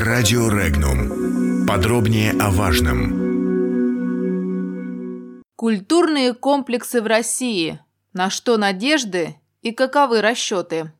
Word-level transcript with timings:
Радио 0.00 0.48
Регнум. 0.48 1.66
Подробнее 1.66 2.30
о 2.30 2.50
важном. 2.50 3.02
Культурные 5.56 6.34
комплексы 6.34 7.02
в 7.02 7.08
России. 7.08 7.80
На 8.12 8.30
что 8.30 8.58
надежды 8.58 9.34
и 9.60 9.72
каковы 9.72 10.20
расчеты? 10.20 10.92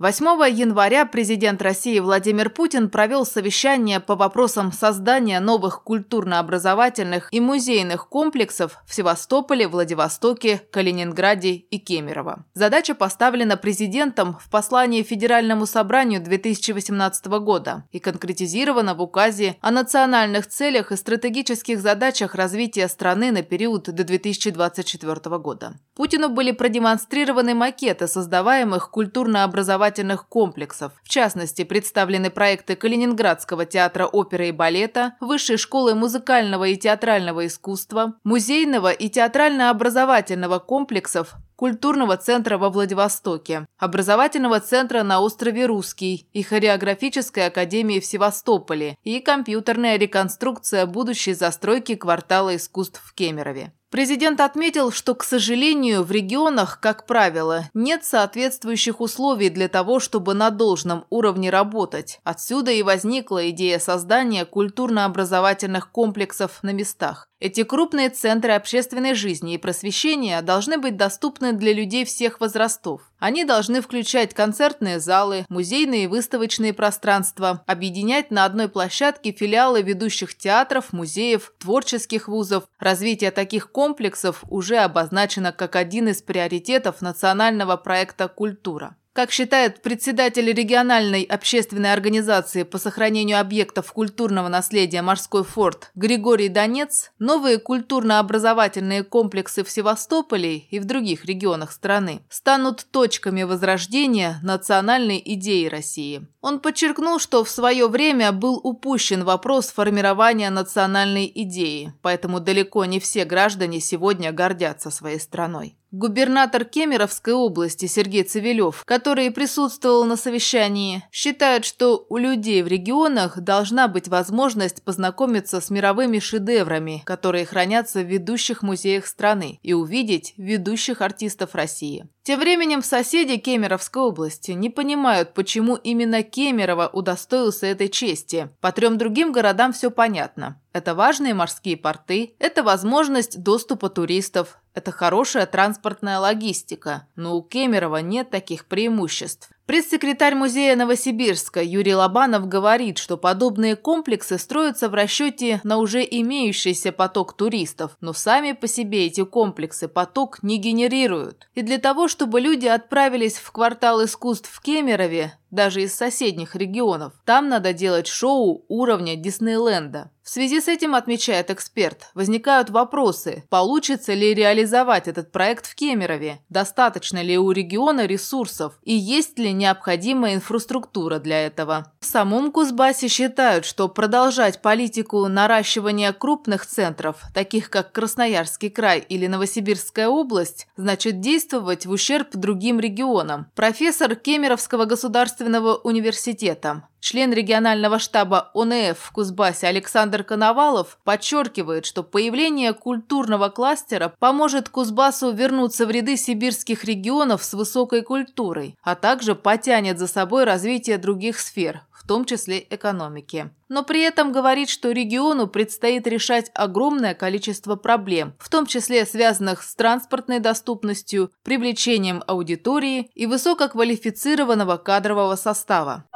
8 0.00 0.26
января 0.50 1.06
президент 1.06 1.62
России 1.62 2.00
Владимир 2.00 2.50
Путин 2.50 2.90
провел 2.90 3.24
совещание 3.24 4.00
по 4.00 4.16
вопросам 4.16 4.72
создания 4.72 5.38
новых 5.38 5.84
культурно-образовательных 5.84 7.28
и 7.30 7.38
музейных 7.38 8.08
комплексов 8.08 8.82
в 8.88 8.92
Севастополе, 8.92 9.68
Владивостоке, 9.68 10.62
Калининграде 10.72 11.52
и 11.52 11.78
Кемерово. 11.78 12.44
Задача 12.54 12.96
поставлена 12.96 13.56
президентом 13.56 14.36
в 14.40 14.50
послании 14.50 15.04
Федеральному 15.04 15.64
собранию 15.64 16.20
2018 16.20 17.26
года 17.26 17.84
и 17.92 18.00
конкретизирована 18.00 18.96
в 18.96 19.00
указе 19.00 19.58
о 19.60 19.70
национальных 19.70 20.48
целях 20.48 20.90
и 20.90 20.96
стратегических 20.96 21.80
задачах 21.80 22.34
развития 22.34 22.88
страны 22.88 23.30
на 23.30 23.42
период 23.42 23.84
до 23.84 24.02
2024 24.02 25.38
года. 25.38 25.74
Путину 25.94 26.30
были 26.30 26.50
продемонстрированы 26.50 27.54
макеты 27.54 28.08
создаваемых 28.08 28.90
культурно-образовательных 28.90 29.83
образовательных 29.84 30.28
комплексов. 30.28 30.92
В 31.02 31.08
частности, 31.08 31.64
представлены 31.64 32.30
проекты 32.30 32.74
Калининградского 32.74 33.66
театра 33.66 34.06
оперы 34.06 34.48
и 34.48 34.52
балета, 34.52 35.14
Высшей 35.20 35.58
школы 35.58 35.94
музыкального 35.94 36.64
и 36.64 36.76
театрального 36.76 37.46
искусства, 37.46 38.14
музейного 38.24 38.92
и 38.92 39.08
театрально-образовательного 39.10 40.58
комплексов, 40.58 41.34
культурного 41.56 42.16
центра 42.16 42.56
во 42.56 42.70
Владивостоке, 42.70 43.66
образовательного 43.78 44.60
центра 44.60 45.02
на 45.02 45.20
острове 45.20 45.66
Русский 45.66 46.26
и 46.32 46.42
хореографической 46.42 47.46
академии 47.46 48.00
в 48.00 48.06
Севастополе 48.06 48.96
и 49.04 49.20
компьютерная 49.20 49.96
реконструкция 49.98 50.86
будущей 50.86 51.34
застройки 51.34 51.94
квартала 51.94 52.56
искусств 52.56 53.00
в 53.04 53.14
Кемерове. 53.14 53.72
Президент 53.94 54.40
отметил, 54.40 54.90
что, 54.90 55.14
к 55.14 55.22
сожалению, 55.22 56.02
в 56.02 56.10
регионах, 56.10 56.80
как 56.80 57.06
правило, 57.06 57.70
нет 57.74 58.04
соответствующих 58.04 59.00
условий 59.00 59.50
для 59.50 59.68
того, 59.68 60.00
чтобы 60.00 60.34
на 60.34 60.50
должном 60.50 61.04
уровне 61.10 61.48
работать. 61.48 62.18
Отсюда 62.24 62.72
и 62.72 62.82
возникла 62.82 63.50
идея 63.50 63.78
создания 63.78 64.46
культурно-образовательных 64.46 65.92
комплексов 65.92 66.58
на 66.64 66.70
местах. 66.70 67.28
Эти 67.38 67.62
крупные 67.62 68.08
центры 68.08 68.54
общественной 68.54 69.14
жизни 69.14 69.54
и 69.54 69.58
просвещения 69.58 70.42
должны 70.42 70.78
быть 70.78 70.96
доступны 70.96 71.52
для 71.52 71.72
людей 71.72 72.04
всех 72.04 72.40
возрастов. 72.40 73.02
Они 73.24 73.46
должны 73.46 73.80
включать 73.80 74.34
концертные 74.34 75.00
залы, 75.00 75.46
музейные 75.48 76.04
и 76.04 76.06
выставочные 76.08 76.74
пространства, 76.74 77.64
объединять 77.66 78.30
на 78.30 78.44
одной 78.44 78.68
площадке 78.68 79.32
филиалы 79.32 79.80
ведущих 79.80 80.36
театров, 80.36 80.92
музеев, 80.92 81.54
творческих 81.58 82.28
вузов. 82.28 82.64
Развитие 82.78 83.30
таких 83.30 83.72
комплексов 83.72 84.44
уже 84.50 84.76
обозначено 84.76 85.52
как 85.52 85.74
один 85.74 86.08
из 86.08 86.20
приоритетов 86.20 87.00
национального 87.00 87.78
проекта 87.78 88.28
«Культура». 88.28 88.94
Как 89.14 89.30
считает 89.30 89.80
председатель 89.80 90.52
региональной 90.52 91.22
общественной 91.22 91.92
организации 91.92 92.64
по 92.64 92.78
сохранению 92.78 93.38
объектов 93.38 93.92
культурного 93.92 94.48
наследия 94.48 95.02
«Морской 95.02 95.44
форт» 95.44 95.92
Григорий 95.94 96.48
Донец, 96.48 97.12
новые 97.20 97.58
культурно-образовательные 97.58 99.04
комплексы 99.04 99.62
в 99.62 99.70
Севастополе 99.70 100.56
и 100.58 100.80
в 100.80 100.84
других 100.84 101.26
регионах 101.26 101.70
страны 101.70 102.22
станут 102.28 102.88
точками 102.90 103.44
возрождения 103.44 104.40
национальной 104.42 105.22
идеи 105.24 105.68
России. 105.68 106.26
Он 106.40 106.58
подчеркнул, 106.58 107.20
что 107.20 107.44
в 107.44 107.48
свое 107.48 107.86
время 107.86 108.32
был 108.32 108.60
упущен 108.60 109.22
вопрос 109.22 109.68
формирования 109.68 110.50
национальной 110.50 111.30
идеи, 111.32 111.94
поэтому 112.02 112.40
далеко 112.40 112.84
не 112.84 112.98
все 112.98 113.24
граждане 113.24 113.78
сегодня 113.78 114.32
гордятся 114.32 114.90
своей 114.90 115.20
страной. 115.20 115.76
Губернатор 115.96 116.64
Кемеровской 116.64 117.34
области 117.34 117.86
Сергей 117.86 118.24
Цивилев, 118.24 118.82
который 118.84 119.30
присутствовал 119.30 120.04
на 120.06 120.16
совещании, 120.16 121.04
считает, 121.12 121.64
что 121.64 122.04
у 122.08 122.16
людей 122.16 122.64
в 122.64 122.66
регионах 122.66 123.38
должна 123.38 123.86
быть 123.86 124.08
возможность 124.08 124.82
познакомиться 124.82 125.60
с 125.60 125.70
мировыми 125.70 126.18
шедеврами, 126.18 127.02
которые 127.06 127.46
хранятся 127.46 128.00
в 128.00 128.10
ведущих 128.10 128.62
музеях 128.62 129.06
страны, 129.06 129.60
и 129.62 129.72
увидеть 129.72 130.34
ведущих 130.36 131.00
артистов 131.00 131.54
России. 131.54 132.08
Тем 132.24 132.40
временем 132.40 132.82
соседи 132.82 133.36
Кемеровской 133.36 134.02
области 134.02 134.50
не 134.50 134.70
понимают, 134.70 135.32
почему 135.32 135.76
именно 135.76 136.24
Кемерово 136.24 136.88
удостоился 136.88 137.66
этой 137.66 137.88
чести. 137.88 138.48
По 138.60 138.72
трем 138.72 138.98
другим 138.98 139.30
городам 139.30 139.72
все 139.72 139.92
понятно. 139.92 140.60
Это 140.72 140.96
важные 140.96 141.34
морские 141.34 141.76
порты, 141.76 142.34
это 142.40 142.64
возможность 142.64 143.40
доступа 143.42 143.90
туристов, 143.90 144.58
это 144.74 144.90
хорошая 144.90 145.46
транспортная 145.46 146.18
логистика, 146.18 147.06
но 147.14 147.36
у 147.36 147.42
Кемерово 147.42 147.98
нет 147.98 148.30
таких 148.30 148.66
преимуществ. 148.66 149.50
Пресс-секретарь 149.66 150.34
музея 150.34 150.76
Новосибирска 150.76 151.62
Юрий 151.62 151.94
Лобанов 151.94 152.46
говорит, 152.48 152.98
что 152.98 153.16
подобные 153.16 153.76
комплексы 153.76 154.36
строятся 154.36 154.90
в 154.90 154.94
расчете 154.94 155.62
на 155.64 155.78
уже 155.78 156.02
имеющийся 156.02 156.92
поток 156.92 157.34
туристов, 157.34 157.96
но 158.02 158.12
сами 158.12 158.52
по 158.52 158.68
себе 158.68 159.06
эти 159.06 159.24
комплексы 159.24 159.88
поток 159.88 160.42
не 160.42 160.58
генерируют. 160.58 161.48
И 161.54 161.62
для 161.62 161.78
того, 161.78 162.08
чтобы 162.08 162.42
люди 162.42 162.66
отправились 162.66 163.38
в 163.38 163.50
квартал 163.52 164.04
искусств 164.04 164.50
в 164.52 164.60
Кемерове, 164.60 165.32
даже 165.54 165.82
из 165.82 165.94
соседних 165.94 166.56
регионов. 166.56 167.12
Там 167.24 167.48
надо 167.48 167.72
делать 167.72 168.08
шоу 168.08 168.64
уровня 168.68 169.16
Диснейленда. 169.16 170.10
В 170.22 170.28
связи 170.28 170.60
с 170.60 170.68
этим, 170.68 170.94
отмечает 170.94 171.50
эксперт, 171.50 172.08
возникают 172.14 172.70
вопросы, 172.70 173.44
получится 173.50 174.14
ли 174.14 174.34
реализовать 174.34 175.06
этот 175.06 175.30
проект 175.30 175.66
в 175.66 175.74
Кемерове, 175.74 176.40
достаточно 176.48 177.22
ли 177.22 177.38
у 177.38 177.50
региона 177.50 178.06
ресурсов 178.06 178.78
и 178.82 178.94
есть 178.94 179.38
ли 179.38 179.52
необходимая 179.58 180.34
инфраструктура 180.34 181.18
для 181.18 181.46
этого. 181.46 181.92
В 182.00 182.06
самом 182.06 182.52
Кузбассе 182.52 183.08
считают, 183.08 183.64
что 183.64 183.88
продолжать 183.88 184.62
политику 184.62 185.26
наращивания 185.28 186.12
крупных 186.12 186.66
центров, 186.66 187.22
таких 187.32 187.70
как 187.70 187.92
Красноярский 187.92 188.70
край 188.70 188.98
или 189.00 189.26
Новосибирская 189.26 190.08
область, 190.08 190.66
значит 190.76 191.20
действовать 191.20 191.86
в 191.86 191.90
ущерб 191.90 192.28
другим 192.34 192.80
регионам. 192.80 193.46
Профессор 193.54 194.14
Кемеровского 194.14 194.84
государственного 194.84 195.76
университета. 195.76 196.88
Член 197.04 197.34
регионального 197.34 197.98
штаба 197.98 198.50
ОНФ 198.54 198.98
в 198.98 199.12
Кузбассе 199.12 199.66
Александр 199.66 200.24
Коновалов 200.24 200.98
подчеркивает, 201.04 201.84
что 201.84 202.02
появление 202.02 202.72
культурного 202.72 203.50
кластера 203.50 204.14
поможет 204.18 204.70
Кузбассу 204.70 205.30
вернуться 205.30 205.84
в 205.84 205.90
ряды 205.90 206.16
сибирских 206.16 206.82
регионов 206.84 207.44
с 207.44 207.52
высокой 207.52 208.00
культурой, 208.00 208.78
а 208.82 208.94
также 208.94 209.34
потянет 209.34 209.98
за 209.98 210.06
собой 210.06 210.44
развитие 210.44 210.96
других 210.96 211.40
сфер, 211.40 211.82
в 211.92 212.06
том 212.06 212.24
числе 212.24 212.66
экономики. 212.70 213.50
Но 213.68 213.82
при 213.82 214.00
этом 214.00 214.32
говорит, 214.32 214.70
что 214.70 214.90
региону 214.90 215.46
предстоит 215.46 216.06
решать 216.06 216.50
огромное 216.54 217.14
количество 217.14 217.76
проблем, 217.76 218.32
в 218.38 218.48
том 218.48 218.64
числе 218.64 219.04
связанных 219.04 219.62
с 219.62 219.74
транспортной 219.74 220.38
доступностью, 220.38 221.30
привлечением 221.42 222.24
аудитории 222.26 223.10
и 223.14 223.26
высококвалифицированного 223.26 224.78
кадрового 224.78 225.36
состава. 225.36 226.06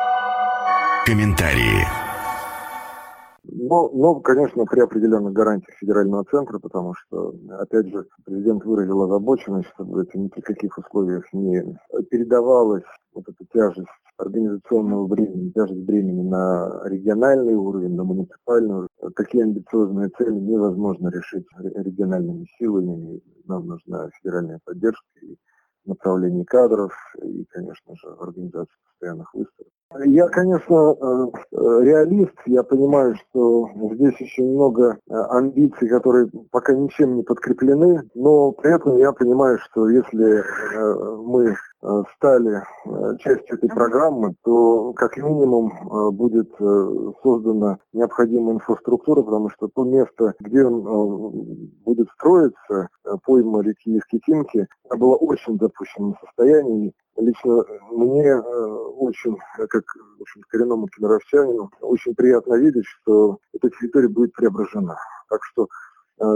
Комментарии. 1.09 1.87
Но, 3.45 3.89
но, 3.95 4.21
конечно, 4.21 4.67
при 4.67 4.81
определенных 4.81 5.33
гарантиях 5.33 5.75
федерального 5.79 6.23
центра, 6.31 6.59
потому 6.59 6.93
что, 6.93 7.35
опять 7.59 7.89
же, 7.89 8.05
президент 8.27 8.63
выразил 8.67 9.01
озабоченность, 9.05 9.71
чтобы 9.71 10.03
это 10.03 10.19
ни 10.19 10.29
при 10.29 10.43
каких 10.43 10.77
условиях 10.77 11.25
не 11.33 11.79
передавалась 12.11 12.85
вот 13.15 13.25
эта 13.27 13.43
тяжесть 13.55 13.89
организационного 14.19 15.07
времени, 15.07 15.51
тяжесть 15.53 15.87
времени 15.87 16.29
на 16.29 16.83
региональный 16.85 17.55
уровень, 17.55 17.95
на 17.95 18.05
муниципальный 18.05 18.75
уровень. 18.75 19.15
Такие 19.17 19.45
амбициозные 19.45 20.11
цели 20.11 20.35
невозможно 20.35 21.09
решить 21.09 21.47
региональными 21.57 22.47
силами. 22.59 23.23
Нам 23.47 23.67
нужна 23.67 24.11
федеральная 24.21 24.61
поддержка 24.63 25.07
и 25.23 25.39
направление 25.87 26.45
кадров, 26.45 26.93
и, 27.23 27.47
конечно 27.47 27.97
же, 27.97 28.09
организация 28.21 28.77
постоянных 28.91 29.33
выставок. 29.33 29.58
Я, 30.11 30.27
конечно, 30.29 30.97
э, 30.99 31.27
реалист, 31.83 32.33
я 32.47 32.63
понимаю, 32.63 33.15
что 33.17 33.69
здесь 33.93 34.19
еще 34.21 34.43
много 34.43 34.97
э, 35.07 35.15
амбиций, 35.15 35.87
которые 35.87 36.31
пока 36.51 36.73
ничем 36.73 37.17
не 37.17 37.23
подкреплены, 37.23 38.09
но 38.15 38.53
при 38.53 38.75
этом 38.75 38.97
я 38.97 39.13
понимаю, 39.13 39.59
что 39.59 39.87
если 39.91 40.41
э, 40.41 41.17
мы 41.27 41.55
стали 42.17 42.63
Э, 42.89 43.17
частью 43.19 43.57
этой 43.57 43.69
программы, 43.69 44.35
то 44.45 44.93
как 44.95 45.17
минимум 45.19 45.71
э, 45.71 46.11
будет 46.11 46.51
э, 46.59 47.13
создана 47.23 47.79
необходимая 47.93 48.55
инфраструктура, 48.55 49.23
потому 49.23 49.51
что 49.51 49.69
то 49.69 49.85
место, 49.85 50.35
где 50.41 50.65
он 50.65 50.83
будет 51.85 52.09
строиться, 52.15 52.89
пойма 53.25 53.63
реки 53.63 53.99
Искитинки, 53.99 54.67
было 54.97 55.17
очень 55.17 55.59
запущенном 55.59 56.17
состоянии. 56.25 56.95
Лично 57.17 57.65
мне 57.91 58.37
очень, 58.39 59.37
как 59.57 59.83
в 60.19 60.23
общем, 60.23 60.43
коренному 60.49 60.87
кемеровчанину, 60.87 61.71
очень 61.81 62.15
приятно 62.15 62.55
видеть, 62.55 62.87
что 62.87 63.39
эта 63.53 63.69
территория 63.71 64.09
будет 64.09 64.33
преображена. 64.33 64.97
Так 65.29 65.41
что 65.45 65.67
Э, 65.67 65.88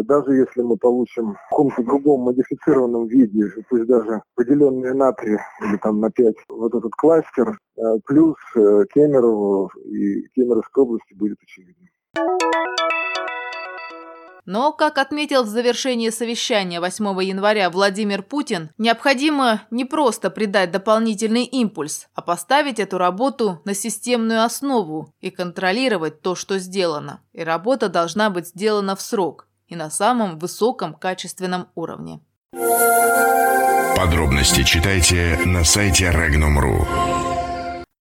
даже 0.05 0.35
если 0.35 0.63
мы 0.63 0.77
получим 0.77 1.35
в 1.35 1.51
каком-то 1.51 1.83
другом 1.83 2.23
модифицированном 2.23 3.07
виде, 3.07 3.51
пусть 3.69 3.87
даже 3.87 4.23
поделенные 4.35 4.95
на 4.95 5.13
три 5.13 5.39
или 5.63 5.77
там 5.79 6.01
на 6.01 6.11
пять, 6.11 6.37
вот 6.49 6.75
этот 6.75 6.93
кластер, 6.93 7.59
э, 7.77 7.81
плюс 8.05 8.37
э, 8.57 8.85
Кемерово 8.93 9.71
и 9.85 10.29
Кемеровской 10.35 10.85
области 10.85 11.15
будет 11.15 11.39
очевидно. 11.43 11.89
Но, 14.45 14.73
как 14.73 14.99
отметил 14.99 15.45
в 15.45 15.49
завершении 15.49 16.11
совещания 16.11 16.81
8 16.81 17.05
января 17.23 17.71
Владимир 17.71 18.25
Путин, 18.25 18.71
необходимо 18.77 19.63
не 19.71 19.85
просто 19.85 20.31
придать 20.31 20.73
дополнительный 20.73 21.45
импульс, 21.45 22.09
а 22.15 22.23
поставить 22.23 22.81
эту 22.81 22.99
работу 22.99 23.61
на 23.65 23.73
системную 23.73 24.43
основу 24.43 25.15
и 25.21 25.31
контролировать 25.31 26.23
то, 26.23 26.35
что 26.35 26.59
сделано. 26.59 27.21
И 27.33 27.45
работа 27.45 27.89
должна 27.89 28.31
быть 28.31 28.49
сделана 28.49 28.97
в 28.97 29.03
срок– 29.03 29.47
и 29.73 29.75
на 29.75 29.91
самом 29.91 30.39
высоком 30.39 30.95
качественном 30.95 31.69
уровне. 31.75 32.21
Подробности 33.97 34.65
читайте 34.65 35.39
на 35.47 35.65
сайте 35.65 36.11
Regnum.ru. 36.11 37.22